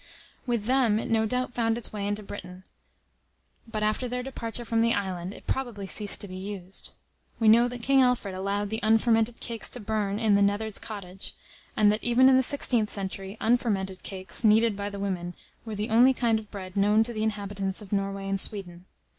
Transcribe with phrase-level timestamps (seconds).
[0.47, 2.63] With them it no doubt found its way into Britain;
[3.67, 6.89] but after their departure from the island, it probably ceased to be used.
[7.39, 11.35] We know that King Alfred allowed the unfermented cakes to burn in the neatherd's cottage;
[11.77, 15.35] and that, even in the sixteenth century, unfermented cakes, kneaded by the women,
[15.65, 18.85] were the only kind of bread known to the inhabitants of Norway and Sweden.